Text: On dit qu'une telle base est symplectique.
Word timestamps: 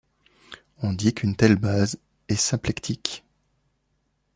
On 0.81 0.93
dit 0.93 1.13
qu'une 1.13 1.35
telle 1.35 1.57
base 1.57 1.99
est 2.27 2.35
symplectique. 2.35 3.23